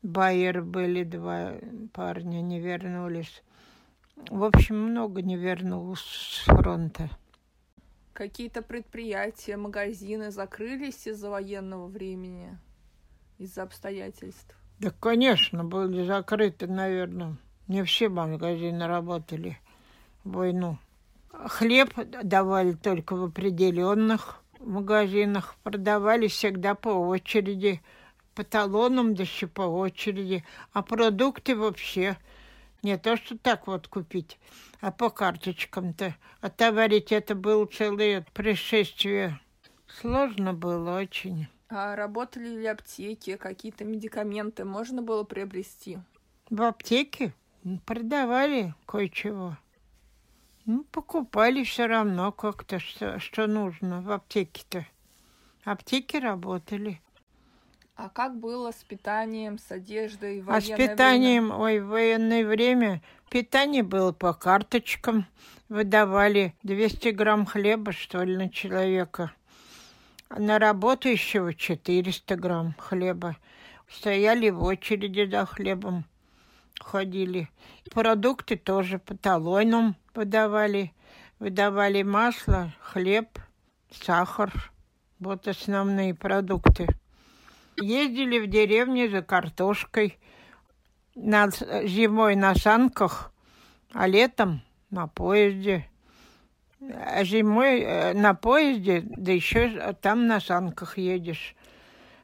Байер 0.03 0.62
были 0.62 1.03
два 1.03 1.53
парня, 1.93 2.41
не 2.41 2.60
вернулись. 2.60 3.43
В 4.29 4.43
общем, 4.43 4.77
много 4.77 5.22
не 5.22 5.36
вернулось 5.36 6.00
с 6.00 6.43
фронта. 6.45 7.10
Какие-то 8.15 8.62
предприятия, 8.62 9.57
магазины 9.57 10.31
закрылись 10.31 11.05
из-за 11.05 11.29
военного 11.29 11.88
времени, 11.88 12.57
из-за 13.39 13.63
обстоятельств? 13.63 14.55
Да, 14.79 14.91
конечно, 15.01 15.65
были 15.65 16.05
закрыты, 16.05 16.67
наверное. 16.67 17.36
Не 17.67 17.84
все 17.84 18.07
магазины 18.07 18.88
работали 18.88 19.60
в 20.24 20.31
войну. 20.31 20.77
Хлеб 21.34 21.93
давали 22.24 22.72
только 22.72 23.17
в 23.17 23.25
определенных 23.25 24.41
магазинах. 24.62 25.57
Продавали 25.62 26.27
всегда 26.27 26.74
по 26.74 26.88
очереди, 26.88 27.81
по 28.34 28.45
талонам, 28.45 29.13
да 29.13 29.24
еще 29.24 29.48
по 29.48 29.63
очереди. 29.63 30.45
А 30.72 30.84
продукты 30.84 31.53
вообще 31.53 32.15
не 32.86 32.98
то, 33.00 33.18
что 33.18 33.36
так 33.36 33.65
вот 33.65 33.88
купить, 33.88 34.38
а 34.80 34.92
по 34.92 35.10
карточкам-то. 35.10 36.15
А 36.39 36.50
товарить 36.51 37.12
это 37.12 37.34
было 37.34 37.65
целое 37.65 38.25
пришествие. 38.34 39.39
Сложно 39.88 40.54
было 40.54 41.00
очень. 41.00 41.48
А 41.68 41.96
работали 41.96 42.48
ли 42.60 42.68
аптеки, 42.68 43.38
какие-то 43.38 43.86
медикаменты 43.86 44.65
можно 44.65 45.01
было 45.01 45.24
приобрести? 45.24 45.98
В 46.51 46.62
аптеке 46.62 47.34
продавали 47.88 48.75
кое-чего. 48.86 49.58
Ну, 50.65 50.84
покупали 50.84 51.63
все 51.63 51.88
равно 51.88 52.32
как-то, 52.32 52.80
что, 52.80 53.20
что 53.20 53.48
нужно 53.48 54.01
в 54.04 54.12
аптеке-то. 54.12 54.86
Аптеки 55.63 56.18
работали. 56.18 57.01
А 57.96 58.10
как 58.10 58.38
было 58.38 58.72
с 58.72 58.84
питанием, 58.84 59.58
с 59.58 59.72
одеждой 59.72 60.42
в 60.42 60.52
А 60.52 60.60
с 60.60 60.66
питанием, 60.66 61.46
время? 61.46 61.58
ой, 61.58 61.80
в 61.80 61.88
военное 61.88 62.46
время 62.46 63.02
питание 63.30 63.84
было 63.84 64.12
по 64.12 64.34
карточкам. 64.34 65.25
Выдавали 65.70 66.54
200 66.64 67.10
грамм 67.10 67.46
хлеба, 67.46 67.94
что 67.94 68.22
ли, 68.22 68.36
на 68.36 68.50
человека. 68.50 69.32
А 70.28 70.40
на 70.42 70.60
работающего 70.60 71.54
400 71.54 72.36
грамм 72.36 72.75
хлеба. 72.78 73.38
Стояли 73.90 74.50
в 74.50 74.62
очереди 74.62 75.30
за 75.30 75.46
хлебом, 75.46 76.04
ходили. 76.82 77.50
Продукты 77.94 78.58
тоже 78.58 79.00
по 79.00 79.16
талонам 79.16 79.96
выдавали. 80.14 80.92
Выдавали 81.40 82.04
масло, 82.04 82.74
хлеб, 82.82 83.40
сахар. 83.90 84.52
Вот 85.20 85.48
основные 85.48 86.14
продукты. 86.14 86.88
Ездили 87.77 88.39
в 88.39 88.48
деревню 88.48 89.10
за 89.10 89.22
картошкой. 89.22 90.17
На, 91.15 91.50
зимой 91.50 92.36
на 92.36 92.55
санках, 92.55 93.32
а 93.94 94.08
летом 94.08 94.62
на 94.89 95.08
поезде. 95.08 95.89
А 96.82 97.24
зимой 97.24 97.82
э, 97.82 98.13
на 98.13 98.34
поезде, 98.34 99.01
да 99.05 99.32
еще 99.32 99.94
там 100.01 100.27
на 100.27 100.39
санках 100.39 100.98
едешь. 100.98 101.55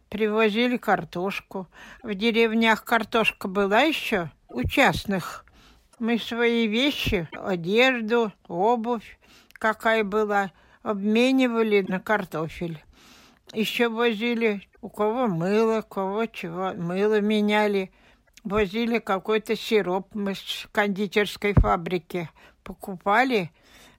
Привозили 0.09 0.75
картошку. 0.77 1.67
В 2.03 2.13
деревнях 2.13 2.83
картошка 2.83 3.47
была 3.47 3.81
еще 3.81 4.29
у 4.49 4.63
частных. 4.67 5.45
Мы 5.99 6.17
свои 6.17 6.67
вещи, 6.67 7.29
одежду, 7.31 8.33
обувь, 8.47 9.19
какая 9.53 10.03
была, 10.03 10.51
обменивали 10.81 11.85
на 11.87 11.99
картофель. 11.99 12.83
Еще 13.53 13.87
возили 13.87 14.67
у 14.81 14.89
кого 14.89 15.27
мыло, 15.27 15.79
у 15.79 15.83
кого 15.83 16.25
чего. 16.25 16.73
Мыло 16.73 17.21
меняли. 17.21 17.91
Возили 18.43 18.97
какой-то 18.97 19.55
сироп 19.55 20.15
мы 20.15 20.33
с 20.35 20.67
кондитерской 20.71 21.53
фабрики. 21.53 22.29
Покупали 22.63 23.51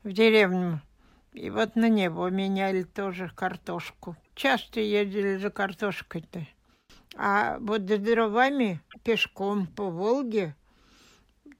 в 0.03 0.13
деревню. 0.13 0.81
И 1.33 1.49
вот 1.51 1.77
на 1.77 1.89
него 1.89 2.29
меняли 2.29 2.83
тоже 2.83 3.31
картошку. 3.35 4.17
Часто 4.35 4.81
ездили 4.81 5.37
за 5.37 5.51
картошкой-то. 5.51 6.47
А 7.17 7.59
вот 7.61 7.83
за 7.83 7.99
дровами 7.99 8.81
пешком 9.05 9.67
по 9.67 9.91
Волге 9.91 10.57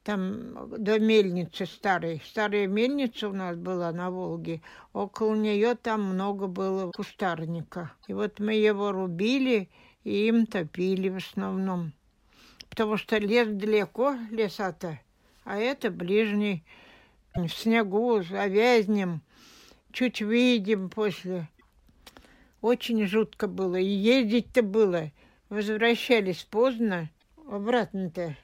там 0.03 0.69
до 0.83 0.99
мельницы 0.99 1.65
старой. 1.65 2.21
Старая 2.25 2.67
мельница 2.67 3.29
у 3.29 3.33
нас 3.33 3.55
была 3.55 3.91
на 3.91 4.11
Волге. 4.11 4.61
Около 4.91 5.35
нее 5.35 5.75
там 5.75 6.03
много 6.03 6.47
было 6.47 6.91
кустарника. 6.91 7.93
И 8.07 8.13
вот 8.13 8.39
мы 8.39 8.53
его 8.53 8.91
рубили 8.91 9.69
и 10.03 10.27
им 10.27 10.45
топили 10.45 11.09
в 11.09 11.17
основном. 11.17 11.93
Потому 12.69 12.97
что 12.97 13.17
лес 13.17 13.47
далеко, 13.47 14.15
леса-то, 14.29 14.99
а 15.45 15.57
это 15.57 15.89
ближний. 15.89 16.63
В 17.35 17.47
снегу 17.47 18.21
завязнем, 18.21 19.21
чуть 19.91 20.21
выйдем 20.21 20.89
после. 20.89 21.49
Очень 22.61 23.07
жутко 23.07 23.47
было. 23.47 23.77
И 23.77 23.85
ездить-то 23.85 24.61
было. 24.61 25.11
Возвращались 25.49 26.43
поздно. 26.43 27.09
Обратно-то 27.49 28.35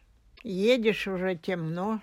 Едешь 0.43 1.07
уже 1.07 1.35
темно. 1.35 2.01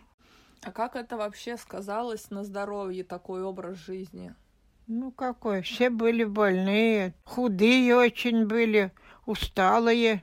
А 0.62 0.73
как 0.73 0.97
это 0.97 1.16
вообще 1.16 1.57
сказалось 1.57 2.31
на 2.31 2.45
здоровье, 2.45 3.05
такой 3.05 3.43
образ 3.43 3.78
жизни? 3.78 4.35
Ну 4.87 5.11
какой, 5.11 5.62
все 5.62 5.90
были 5.90 6.25
больные, 6.25 7.14
худые 7.25 7.97
очень 7.97 8.47
были, 8.47 8.93
усталые, 9.25 10.23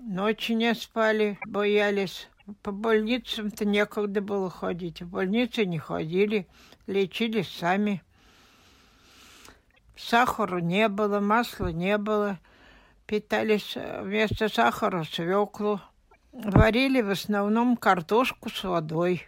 ночи 0.00 0.52
не 0.52 0.74
спали, 0.74 1.38
боялись. 1.46 2.28
По 2.62 2.72
больницам-то 2.72 3.64
некогда 3.64 4.20
было 4.20 4.50
ходить, 4.50 5.00
в 5.00 5.08
больницы 5.08 5.64
не 5.64 5.78
ходили, 5.78 6.46
лечились 6.86 7.48
сами. 7.48 8.02
Сахару 9.96 10.58
не 10.58 10.88
было, 10.88 11.20
масла 11.20 11.68
не 11.68 11.96
было, 11.96 12.38
питались 13.06 13.76
вместо 13.76 14.48
сахара 14.50 15.04
свеклу. 15.04 15.80
Варили 16.34 17.00
в 17.00 17.10
основном 17.10 17.76
картошку 17.76 18.50
с 18.50 18.64
водой 18.64 19.22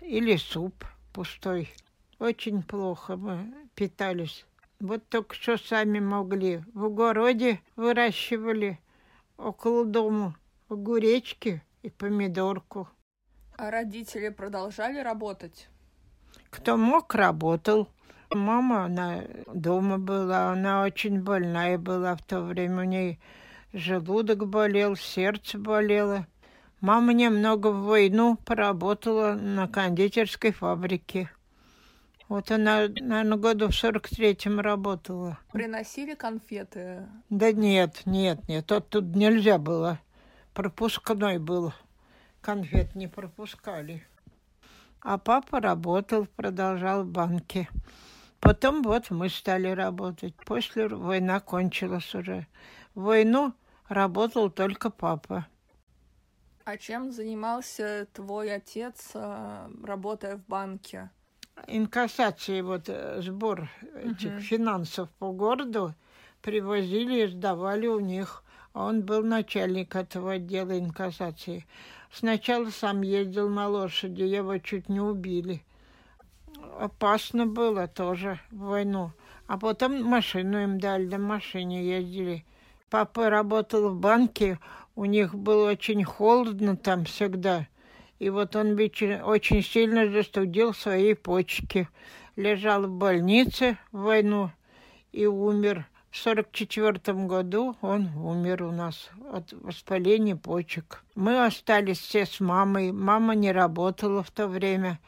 или 0.00 0.36
суп 0.36 0.84
пустой. 1.12 1.72
Очень 2.18 2.62
плохо 2.62 3.16
мы 3.16 3.54
питались. 3.76 4.44
Вот 4.80 5.08
только 5.08 5.36
что 5.36 5.56
сами 5.56 6.00
могли. 6.00 6.64
В 6.74 6.86
огороде 6.86 7.60
выращивали 7.76 8.80
около 9.38 9.84
дома 9.84 10.34
огуречки 10.68 11.62
и 11.82 11.90
помидорку. 11.90 12.88
А 13.56 13.70
родители 13.70 14.30
продолжали 14.30 14.98
работать? 14.98 15.68
Кто 16.50 16.76
мог, 16.76 17.14
работал. 17.14 17.88
Мама, 18.30 18.86
она 18.86 19.22
дома 19.46 19.98
была, 19.98 20.50
она 20.50 20.82
очень 20.82 21.22
больная 21.22 21.78
была 21.78 22.16
в 22.16 22.22
то 22.24 22.40
время. 22.40 22.82
У 22.82 22.84
нее 22.84 23.18
желудок 23.72 24.46
болел, 24.48 24.96
сердце 24.96 25.58
болело. 25.58 26.26
Мама 26.84 27.14
немного 27.14 27.68
в 27.68 27.84
войну 27.84 28.36
поработала 28.44 29.32
на 29.32 29.66
кондитерской 29.66 30.52
фабрике. 30.52 31.30
Вот 32.28 32.50
она, 32.50 32.88
наверное, 33.00 33.38
году 33.38 33.68
в 33.68 33.74
сорок 33.74 34.06
третьем 34.10 34.60
работала. 34.60 35.38
Приносили 35.50 36.12
конфеты? 36.12 37.08
Да 37.30 37.52
нет, 37.52 38.02
нет, 38.04 38.46
нет, 38.48 38.70
оттуда 38.70 39.18
нельзя 39.18 39.56
было. 39.56 39.98
Пропускной 40.52 41.38
был. 41.38 41.72
Конфет 42.42 42.94
не 42.94 43.06
пропускали. 43.06 44.06
А 45.00 45.16
папа 45.16 45.60
работал, 45.60 46.26
продолжал 46.36 47.04
в 47.04 47.06
банке. 47.06 47.66
Потом 48.40 48.82
вот 48.82 49.10
мы 49.10 49.30
стали 49.30 49.68
работать. 49.68 50.34
После 50.44 50.88
война 50.88 51.40
кончилась 51.40 52.14
уже. 52.14 52.46
В 52.94 53.04
войну 53.04 53.54
работал 53.88 54.50
только 54.50 54.90
папа. 54.90 55.46
А 56.64 56.78
чем 56.78 57.12
занимался 57.12 58.08
твой 58.14 58.54
отец, 58.54 59.10
а, 59.14 59.70
работая 59.82 60.38
в 60.38 60.46
банке? 60.46 61.10
Инкассации, 61.66 62.62
вот 62.62 62.84
э, 62.88 63.20
сбор 63.20 63.68
этих 64.02 64.30
uh-huh. 64.30 64.40
финансов 64.40 65.10
по 65.18 65.30
городу 65.30 65.94
привозили 66.40 67.24
и 67.24 67.26
сдавали 67.26 67.86
у 67.86 68.00
них. 68.00 68.42
Он 68.72 69.02
был 69.02 69.22
начальник 69.22 69.94
этого 69.94 70.32
отдела 70.32 70.78
инкассации. 70.78 71.66
Сначала 72.10 72.70
сам 72.70 73.02
ездил 73.02 73.50
на 73.50 73.68
лошади, 73.68 74.22
его 74.22 74.56
чуть 74.56 74.88
не 74.88 75.00
убили. 75.00 75.62
Опасно 76.80 77.46
было 77.46 77.88
тоже 77.88 78.40
в 78.50 78.64
войну. 78.64 79.12
А 79.46 79.58
потом 79.58 80.02
машину 80.02 80.62
им 80.62 80.80
дали, 80.80 81.06
на 81.06 81.18
машине 81.18 81.84
ездили. 81.84 82.46
Папа 82.90 83.28
работал 83.28 83.90
в 83.90 83.96
банке, 83.96 84.58
у 84.96 85.04
них 85.04 85.34
было 85.34 85.70
очень 85.70 86.04
холодно 86.04 86.76
там 86.76 87.04
всегда. 87.04 87.66
И 88.18 88.30
вот 88.30 88.54
он 88.56 88.74
очень 88.74 89.62
сильно 89.62 90.10
застудил 90.10 90.72
свои 90.72 91.14
почки. 91.14 91.88
Лежал 92.36 92.82
в 92.82 92.90
больнице 92.90 93.76
в 93.92 94.02
войну 94.02 94.50
и 95.12 95.26
умер. 95.26 95.86
В 96.10 96.16
сорок 96.16 96.52
четвертом 96.52 97.26
году 97.26 97.76
он 97.80 98.08
умер 98.16 98.62
у 98.62 98.70
нас 98.70 99.10
от 99.32 99.52
воспаления 99.52 100.36
почек. 100.36 101.02
Мы 101.16 101.44
остались 101.44 101.98
все 101.98 102.24
с 102.24 102.38
мамой. 102.38 102.92
Мама 102.92 103.34
не 103.34 103.50
работала 103.50 104.22
в 104.22 104.30
то 104.30 104.46
время. 104.46 105.00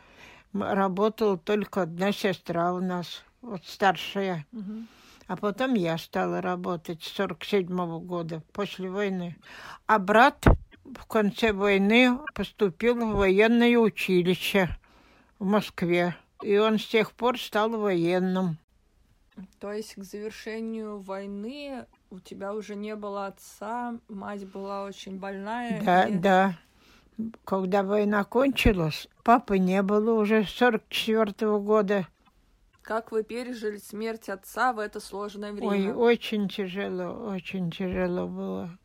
Работала 0.53 1.39
только 1.39 1.83
одна 1.83 2.11
сестра 2.13 2.73
у 2.73 2.81
нас, 2.81 3.23
вот 3.41 3.65
старшая. 3.67 4.47
Угу. 4.53 4.87
А 5.27 5.37
потом 5.37 5.75
я 5.75 5.99
стала 5.99 6.41
работать 6.41 7.03
с 7.03 7.09
47 7.13 7.67
-го 7.69 8.01
года, 8.01 8.43
после 8.53 8.89
войны. 8.89 9.37
А 9.87 9.99
брат 9.99 10.45
в 10.85 11.07
конце 11.07 11.53
войны 11.53 12.19
поступил 12.35 12.95
в 12.95 13.17
военное 13.17 13.77
училище 13.77 14.69
в 15.39 15.45
Москве. 15.45 16.17
И 16.43 16.57
он 16.59 16.79
с 16.79 16.87
тех 16.87 17.13
пор 17.13 17.41
стал 17.41 17.71
военным. 17.71 18.59
То 19.59 19.73
есть 19.73 19.95
к 19.97 20.03
завершению 20.03 21.01
войны 21.01 21.87
у 22.11 22.21
тебя 22.21 22.55
уже 22.55 22.75
не 22.75 22.95
было 22.95 23.27
отца, 23.27 23.99
мать 24.09 24.47
была 24.47 24.85
очень 24.85 25.19
больная. 25.19 25.83
Да, 25.83 26.05
и... 26.05 26.15
да. 26.15 26.59
Когда 27.45 27.83
война 27.83 28.25
кончилась, 28.25 29.09
папы 29.25 29.59
не 29.59 29.83
было 29.83 30.13
уже 30.21 30.45
с 30.45 30.51
44 30.51 31.33
-го 31.33 31.61
года. 31.61 32.07
Как 32.87 33.11
вы 33.11 33.25
пережили 33.25 33.79
смерть 33.79 34.29
отца 34.29 34.73
в 34.73 34.79
это 34.79 35.01
сложное 35.01 35.51
время? 35.51 35.67
Ой, 35.69 35.93
очень 35.93 36.49
тяжело, 36.49 37.33
очень 37.33 37.69
тяжело 37.73 38.29
было. 38.29 38.79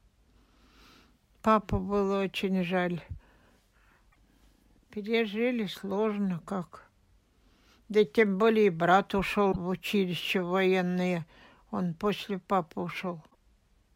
Папа 1.43 1.77
было 1.77 2.23
очень 2.23 2.63
жаль. 2.63 2.99
Пережили 4.89 5.67
сложно 5.67 6.41
как. 6.47 6.89
Да 7.89 8.03
тем 8.03 8.39
более 8.39 8.71
брат 8.71 9.13
ушел 9.13 9.53
в 9.53 9.67
училище 9.67 10.41
военное. 10.41 11.27
Он 11.69 11.93
после 11.93 12.39
папы 12.39 12.81
ушел. 12.81 13.23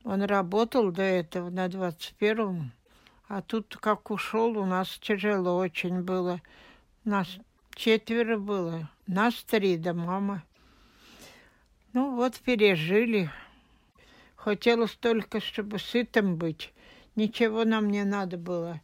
Он 0.04 0.22
работал 0.22 0.91
до 0.91 1.02
этого 1.02 1.50
на 1.50 1.65
21-м, 1.65 2.74
а 3.28 3.41
тут 3.41 3.76
как 3.78 4.12
ушел, 4.12 4.56
у 4.56 4.65
нас 4.65 5.00
тяжело 5.00 5.58
очень 5.58 6.04
было. 6.04 6.41
Нас 7.06 7.39
четверо 7.74 8.38
было, 8.38 8.88
нас 9.08 9.36
три, 9.44 9.78
да 9.78 9.94
мама. 9.94 10.44
Ну 11.94 12.15
вот 12.15 12.39
пережили. 12.39 13.30
Хотелось 14.36 14.96
только, 14.96 15.39
чтобы 15.39 15.80
сытым 15.80 16.38
быть. 16.38 16.74
Ничего 17.15 17.63
нам 17.63 17.89
не 17.89 18.04
надо 18.04 18.38
было. 18.38 18.82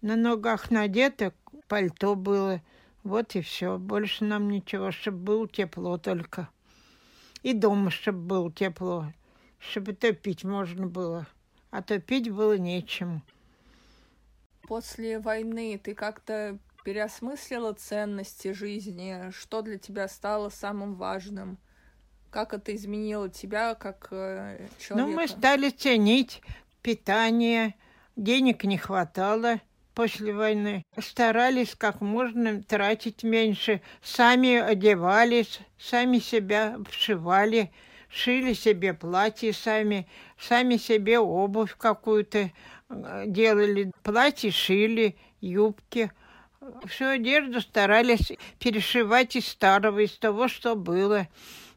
На 0.00 0.16
ногах 0.16 0.70
надето 0.70 1.32
пальто 1.68 2.14
было. 2.14 2.62
Вот 3.04 3.34
и 3.36 3.40
все. 3.40 3.78
Больше 3.78 4.24
нам 4.24 4.50
ничего, 4.50 4.90
чтобы 4.90 5.18
было 5.18 5.48
тепло 5.48 5.98
только. 5.98 6.48
И 7.42 7.52
дома, 7.52 7.90
чтобы 7.90 8.18
было 8.18 8.52
тепло. 8.52 9.12
Чтобы 9.58 9.92
топить 9.92 10.44
можно 10.44 10.86
было. 10.86 11.26
А 11.70 11.82
топить 11.82 12.30
было 12.30 12.56
нечем. 12.56 13.22
После 14.62 15.18
войны 15.18 15.80
ты 15.82 15.94
как-то 15.94 16.58
переосмыслила 16.88 17.74
ценности 17.74 18.54
жизни? 18.54 19.30
Что 19.30 19.60
для 19.60 19.76
тебя 19.76 20.08
стало 20.08 20.48
самым 20.48 20.94
важным? 20.94 21.58
Как 22.30 22.54
это 22.54 22.74
изменило 22.74 23.28
тебя 23.28 23.74
как 23.74 24.08
э, 24.10 24.66
человека? 24.78 25.10
Ну, 25.10 25.14
мы 25.14 25.28
стали 25.28 25.68
ценить 25.68 26.40
питание, 26.80 27.74
денег 28.16 28.64
не 28.64 28.78
хватало 28.78 29.60
после 29.92 30.32
войны. 30.32 30.82
Старались 30.98 31.74
как 31.76 32.00
можно 32.00 32.62
тратить 32.62 33.22
меньше. 33.22 33.82
Сами 34.00 34.56
одевались, 34.56 35.60
сами 35.78 36.20
себя 36.20 36.78
вшивали, 36.88 37.70
шили 38.08 38.54
себе 38.54 38.94
платье 38.94 39.52
сами, 39.52 40.08
сами 40.38 40.78
себе 40.78 41.18
обувь 41.18 41.76
какую-то 41.76 42.50
э, 42.88 43.24
делали. 43.26 43.92
Платья 44.02 44.50
шили, 44.50 45.18
юбки. 45.42 46.10
Всю 46.86 47.06
одежду 47.06 47.60
старались 47.60 48.32
перешивать 48.58 49.36
из 49.36 49.48
старого, 49.48 50.00
из 50.00 50.12
того, 50.18 50.48
что 50.48 50.74
было 50.74 51.28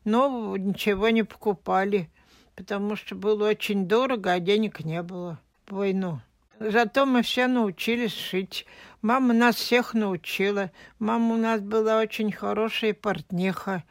но 0.04 0.56
ничего 0.58 1.10
не 1.10 1.24
покупали, 1.24 2.10
потому 2.56 2.96
что 2.96 3.16
было 3.16 3.50
очень 3.50 3.88
дорого, 3.88 4.34
а 4.34 4.40
денег 4.40 4.84
не 4.84 5.02
было 5.04 5.40
в 5.68 5.76
войну. 5.76 6.20
Зато 6.60 7.06
мы 7.06 7.24
все 7.24 7.48
научились 7.48 8.14
шить. 8.14 8.68
Мама 9.02 9.34
нас 9.34 9.56
всех 9.56 9.96
научила. 9.96 10.72
Мама 11.00 11.34
у 11.34 11.38
нас 11.38 11.60
была 11.60 12.00
очень 12.00 12.32
хорошая 12.32 12.94
портниха. 12.94 13.84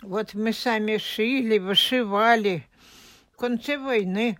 Вот 0.00 0.34
мы 0.34 0.52
сами 0.52 0.98
шили, 0.98 1.58
вышивали 1.58 2.66
в 3.32 3.36
конце 3.36 3.78
войны. 3.78 4.38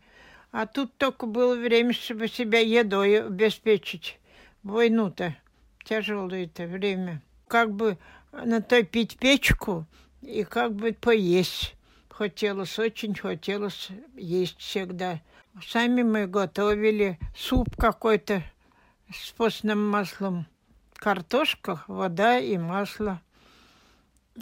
А 0.52 0.66
тут 0.66 0.96
только 0.98 1.26
было 1.26 1.56
время, 1.56 1.92
чтобы 1.92 2.28
себя 2.28 2.60
едой 2.60 3.22
обеспечить. 3.26 4.20
Войну-то, 4.62 5.34
тяжелое 5.84 6.44
это 6.44 6.66
время. 6.66 7.22
Как 7.48 7.72
бы 7.72 7.98
натопить 8.32 9.18
печку, 9.18 9.86
и 10.22 10.44
как 10.44 10.74
бы 10.74 10.92
поесть. 10.92 11.74
Хотелось, 12.08 12.78
очень 12.78 13.14
хотелось 13.14 13.88
есть 14.14 14.58
всегда. 14.58 15.20
Сами 15.66 16.02
мы 16.02 16.26
готовили 16.26 17.18
суп 17.36 17.76
какой-то 17.76 18.42
с 19.12 19.32
постным 19.32 19.90
маслом. 19.90 20.46
Картошка, 20.94 21.82
вода 21.88 22.38
и 22.38 22.56
масло. 22.56 23.20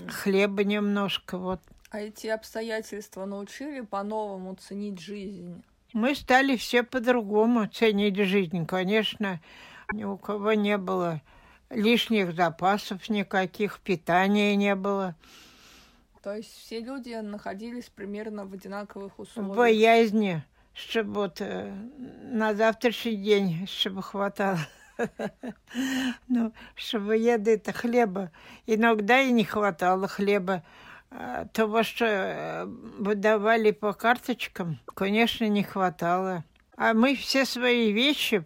Хлеба 0.09 0.63
немножко, 0.63 1.39
вот. 1.39 1.61
А 1.91 2.01
эти 2.01 2.29
обстоятельства 2.29 3.25
научили 3.25 3.81
по-новому 3.81 4.55
ценить 4.55 5.01
жизнь? 5.01 5.63
Мы 5.93 6.15
стали 6.15 6.57
все 6.57 6.85
по-другому 6.85 7.67
ценить 7.67 8.17
жизнь. 8.17 8.67
Конечно, 8.67 9.41
ни 9.93 10.05
у 10.05 10.17
кого 10.17 10.53
не 10.53 10.77
было 10.79 11.21
лишних 11.71 12.35
запасов 12.35 13.09
никаких, 13.09 13.81
питания 13.81 14.57
не 14.57 14.75
было. 14.75 15.15
То 16.23 16.35
есть 16.35 16.53
все 16.55 16.81
люди 16.81 17.15
находились 17.15 17.89
примерно 17.89 18.45
в 18.45 18.53
одинаковых 18.53 19.19
условиях. 19.19 19.55
В 19.55 19.57
боязни, 19.57 20.43
чтобы 20.75 21.13
вот 21.13 21.41
э, 21.41 21.73
на 22.25 22.55
завтрашний 22.55 23.17
день, 23.17 23.67
чтобы 23.67 24.03
хватало. 24.03 24.59
Ну, 26.29 26.53
чтобы 26.75 27.17
еды-то 27.17 27.73
хлеба. 27.73 28.31
Иногда 28.67 29.23
и 29.23 29.33
не 29.33 29.45
хватало 29.45 30.09
хлеба. 30.09 30.63
А 31.11 31.47
того, 31.47 31.83
что 31.83 32.05
э, 32.05 32.65
выдавали 32.67 33.71
по 33.71 33.95
карточкам, 33.95 34.79
конечно, 34.85 35.49
не 35.49 35.63
хватало. 35.63 36.45
А 36.77 36.93
мы 36.93 37.15
все 37.15 37.47
свои 37.47 37.93
вещи 37.93 38.45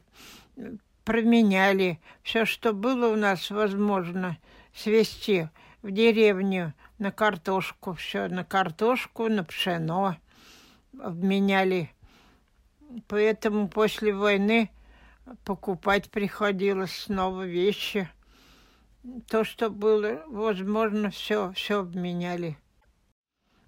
променяли. 1.05 2.01
Все, 2.23 2.45
что 2.45 2.73
было 2.73 3.13
у 3.13 3.17
нас 3.17 3.51
возможно 3.51 4.39
свести 4.73 5.49
в 5.83 5.91
деревню– 5.91 6.73
на 6.99 7.11
картошку, 7.13 7.95
все 7.95 8.29
на 8.29 8.45
картошку, 8.45 9.29
на 9.29 9.45
пшено 9.45 10.17
обменяли. 11.01 11.91
Поэтому 13.09 13.69
после 13.69 14.15
войны 14.15 14.71
покупать 15.45 16.11
приходилось 16.11 16.97
снова 16.97 17.47
вещи. 17.47 18.09
То, 19.29 19.45
что 19.45 19.69
было 19.69 20.23
возможно, 20.29 21.11
все, 21.11 21.53
все 21.53 21.81
обменяли. 21.81 22.57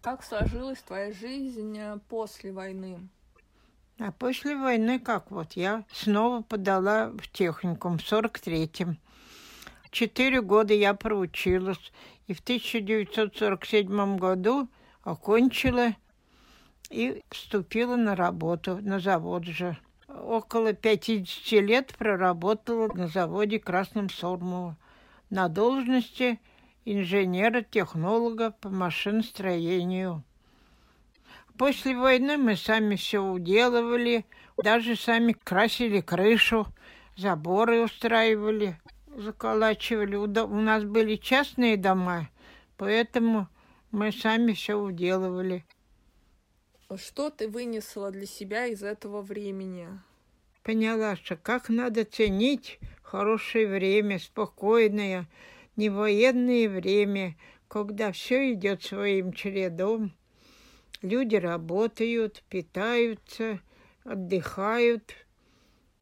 Как 0.01 0.22
сложилась 0.22 0.79
твоя 0.79 1.12
жизнь 1.12 1.77
э, 1.77 1.99
после 2.09 2.53
войны? 2.53 3.09
А 3.98 4.12
после 4.12 4.56
войны 4.56 4.98
как 4.98 5.30
вот 5.30 5.52
я 5.54 5.85
снова 5.90 6.42
подала 6.42 7.09
в 7.09 7.28
техникум 7.28 7.96
в 7.96 8.02
сорок 8.02 8.38
третьем. 8.38 8.98
Четыре 9.90 10.42
года 10.42 10.74
я 10.74 10.92
проучилась 10.92 11.92
и 12.26 12.35
в 12.35 12.40
1947 12.40 14.18
году 14.18 14.68
окончила 15.02 15.94
и 16.90 17.22
вступила 17.30 17.96
на 17.96 18.14
работу 18.14 18.78
на 18.82 19.00
завод 19.00 19.44
же. 19.44 19.78
Около 20.09 20.74
50 20.74 21.52
лет 21.62 21.94
проработала 21.96 22.88
на 22.92 23.09
заводе 23.09 23.59
Красном 23.59 24.11
Сормово 24.11 24.76
на 25.30 25.48
должности 25.48 26.38
инженера-технолога 26.85 28.50
по 28.50 28.68
машиностроению. 28.68 30.22
После 31.58 31.96
войны 31.96 32.36
мы 32.36 32.56
сами 32.56 32.96
все 32.96 33.20
уделывали, 33.20 34.24
даже 34.62 34.96
сами 34.96 35.32
красили 35.32 36.00
крышу, 36.00 36.66
заборы 37.16 37.82
устраивали 37.82 38.78
заколачивали. 39.16 40.16
У 40.16 40.60
нас 40.60 40.84
были 40.84 41.16
частные 41.16 41.76
дома, 41.76 42.30
поэтому 42.76 43.48
мы 43.90 44.12
сами 44.12 44.52
все 44.52 44.74
уделывали. 44.74 45.64
Что 46.94 47.30
ты 47.30 47.48
вынесла 47.48 48.10
для 48.10 48.26
себя 48.26 48.66
из 48.66 48.82
этого 48.82 49.20
времени? 49.22 49.88
Поняла, 50.62 51.16
что 51.16 51.36
как 51.36 51.68
надо 51.68 52.04
ценить 52.04 52.78
хорошее 53.02 53.66
время, 53.66 54.18
спокойное, 54.18 55.28
не 55.76 55.90
военное 55.90 56.68
время, 56.68 57.36
когда 57.68 58.12
все 58.12 58.52
идет 58.52 58.82
своим 58.82 59.32
чередом. 59.32 60.12
Люди 61.02 61.37
работают, 61.37 62.42
питаются, 62.48 63.61
отдыхают. 64.04 65.14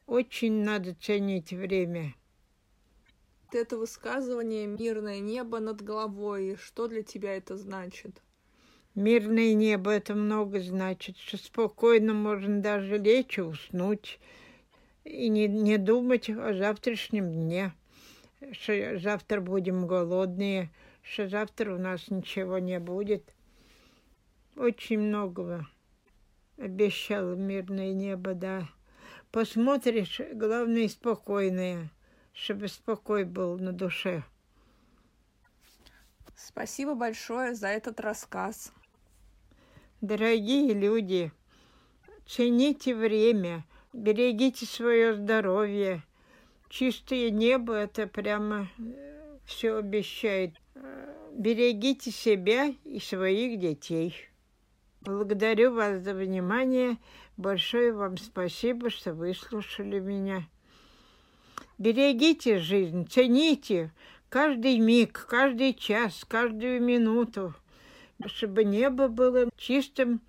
Очень 0.06 0.62
надо 0.64 0.94
ценить 0.94 1.52
время 1.52 2.14
это 3.54 3.76
высказывание 3.76 4.66
«мирное 4.66 5.20
небо 5.20 5.60
над 5.60 5.82
головой», 5.82 6.56
что 6.60 6.88
для 6.88 7.02
тебя 7.02 7.36
это 7.36 7.56
значит? 7.56 8.22
Мирное 8.94 9.54
небо 9.54 9.90
это 9.90 10.14
много 10.14 10.60
значит, 10.60 11.16
что 11.18 11.36
спокойно 11.36 12.14
можно 12.14 12.60
даже 12.60 12.98
лечь 12.98 13.38
и 13.38 13.42
уснуть, 13.42 14.20
и 15.04 15.28
не, 15.28 15.48
не 15.48 15.78
думать 15.78 16.30
о 16.30 16.54
завтрашнем 16.54 17.32
дне, 17.32 17.72
что 18.52 18.98
завтра 18.98 19.40
будем 19.40 19.86
голодные, 19.86 20.70
что 21.02 21.28
завтра 21.28 21.74
у 21.74 21.78
нас 21.78 22.08
ничего 22.08 22.58
не 22.58 22.78
будет. 22.78 23.34
Очень 24.56 25.00
многого 25.00 25.68
обещало 26.56 27.34
мирное 27.34 27.92
небо, 27.92 28.34
да. 28.34 28.68
Посмотришь, 29.30 30.20
главное, 30.32 30.88
спокойное– 30.88 31.90
чтобы 32.34 32.68
спокой 32.68 33.24
был 33.24 33.58
на 33.58 33.72
душе. 33.72 34.24
Спасибо 36.36 36.94
большое 36.94 37.54
за 37.54 37.68
этот 37.68 38.00
рассказ. 38.00 38.72
Дорогие 40.00 40.74
люди, 40.74 41.32
цените 42.26 42.94
время, 42.94 43.64
берегите 43.92 44.66
свое 44.66 45.14
здоровье. 45.14 46.02
Чистое 46.68 47.30
небо 47.30 47.74
это 47.74 48.08
прямо 48.08 48.68
э, 48.78 49.38
все 49.46 49.76
обещает. 49.76 50.54
Берегите 51.32 52.10
себя 52.10 52.74
и 52.84 52.98
своих 52.98 53.60
детей. 53.60 54.14
Благодарю 55.04 55.74
вас 55.74 56.02
за 56.02 56.14
внимание. 56.14 56.96
Большое 57.36 57.92
вам 57.92 58.16
спасибо, 58.16 58.88
что 58.88 59.12
выслушали 59.12 60.00
меня. 60.00 60.44
Берегите 61.76 62.58
жизнь, 62.58 63.06
цените 63.06 63.92
каждый 64.30 64.78
миг, 64.78 65.26
каждый 65.28 65.74
час, 65.74 66.24
каждую 66.26 66.80
минуту, 66.82 67.54
чтобы 68.24 68.64
небо 68.64 69.08
было 69.08 69.50
чистым 69.58 70.22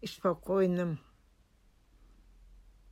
и 0.00 0.06
спокойным. 0.06 0.98